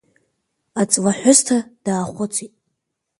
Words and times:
Аҵлаҳәысҭа 0.81 1.57
даахәыцит… 1.83 2.53